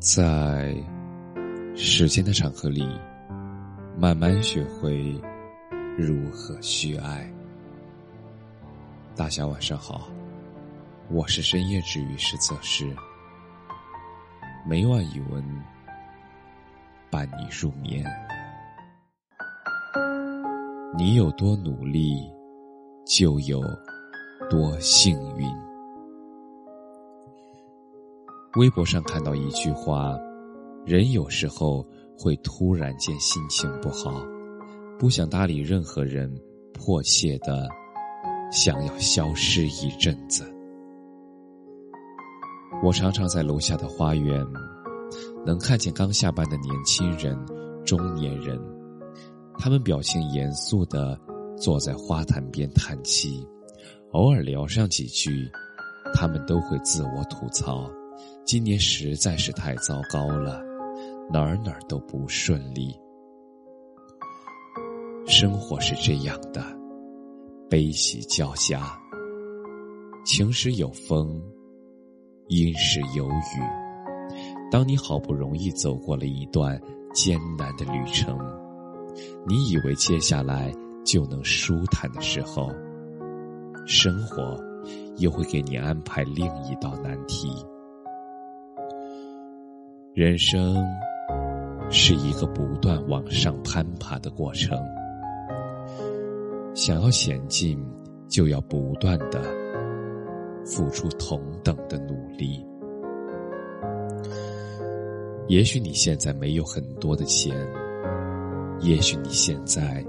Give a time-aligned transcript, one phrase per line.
[0.00, 0.74] 在
[1.76, 2.88] 时间的长河里，
[3.98, 5.14] 慢慢学会
[5.94, 7.30] 如何去爱。
[9.14, 10.08] 大家晚上好，
[11.10, 12.96] 我是深夜治愈师泽师，
[14.66, 15.44] 每晚一文
[17.10, 18.02] 伴你入眠。
[20.96, 22.26] 你有多努力，
[23.06, 23.60] 就有
[24.48, 25.46] 多幸运。
[28.56, 30.18] 微博上看到一句话：
[30.84, 31.86] 人有时候
[32.18, 34.20] 会突然间心情不好，
[34.98, 36.28] 不想搭理任何人，
[36.74, 37.68] 迫切的
[38.50, 40.52] 想要消失一阵子。
[42.82, 44.44] 我常常在楼下的花园，
[45.46, 47.38] 能看见刚下班的年轻人、
[47.84, 48.60] 中年人。
[49.58, 51.16] 他们表情严肃的
[51.56, 53.46] 坐在花坛边叹气，
[54.10, 55.48] 偶尔聊上几句，
[56.14, 57.88] 他们都会自我吐槽：
[58.44, 60.62] 今年实在是太糟糕了，
[61.32, 62.94] 哪儿哪儿都不顺利。
[65.26, 66.64] 生活是这样的，
[67.68, 68.98] 悲喜交加，
[70.24, 71.40] 晴时有风，
[72.48, 74.34] 阴时有雨。
[74.70, 76.80] 当你好不容易走过了一段
[77.14, 78.38] 艰难的旅程。
[79.46, 80.72] 你以为接下来
[81.04, 82.70] 就能舒坦的时候，
[83.86, 84.56] 生活
[85.18, 87.48] 又会给你安排另一道难题。
[90.12, 90.84] 人生
[91.88, 94.76] 是一个不断往上攀爬的过程，
[96.74, 97.78] 想要前进，
[98.28, 99.40] 就要不断的
[100.66, 102.66] 付出同等的努力。
[105.46, 107.56] 也许你现在没有很多的钱。
[108.80, 110.04] 也许你现在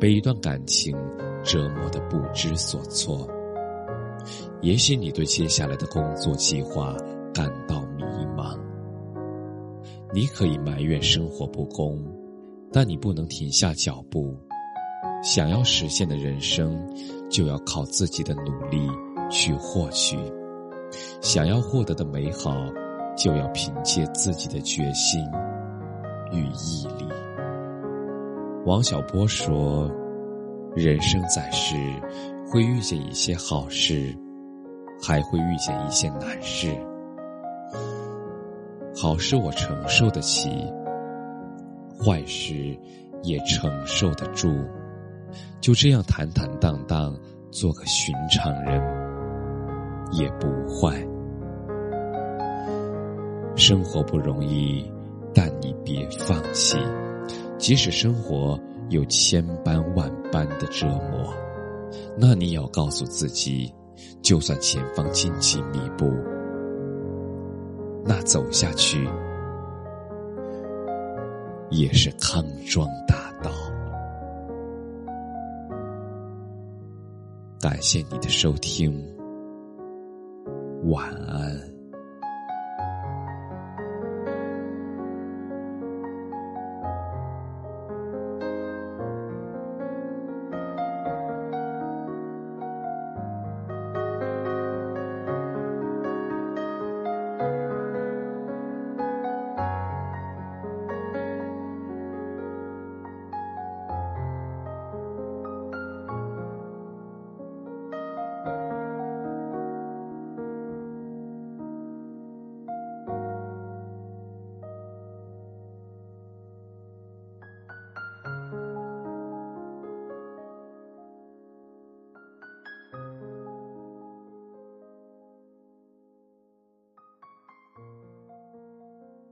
[0.00, 0.96] 被一段感情
[1.44, 3.28] 折磨的不知所措，
[4.62, 6.96] 也许你对接下来的工作计划
[7.32, 7.73] 感到。
[10.14, 12.00] 你可以埋怨生活不公，
[12.72, 14.32] 但你不能停下脚步。
[15.24, 16.78] 想要实现的人生，
[17.28, 18.88] 就要靠自己的努力
[19.28, 20.16] 去获取；
[21.20, 22.54] 想要获得的美好，
[23.16, 25.20] 就要凭借自己的决心
[26.30, 27.12] 与毅力。
[28.66, 29.90] 王小波说
[30.76, 31.74] ：“人生在世，
[32.46, 34.16] 会遇见一些好事，
[35.02, 36.68] 还会遇见一些难事。
[38.96, 40.48] 好事我承受得起，
[41.98, 42.78] 坏事
[43.22, 44.54] 也承受得住。
[45.60, 47.16] 就这样坦坦荡荡，
[47.50, 48.80] 做个寻常人，
[50.12, 50.96] 也不坏。
[53.56, 54.88] 生活不容易，
[55.34, 56.78] 但你别放弃。”
[57.58, 58.58] 即使生活
[58.90, 61.32] 有千般万般的折磨，
[62.18, 63.72] 那你要告诉自己，
[64.22, 66.12] 就算前方荆棘密布，
[68.06, 69.08] 那走下去
[71.70, 73.50] 也是康庄大道。
[77.60, 79.02] 感谢你的收听，
[80.84, 81.73] 晚安。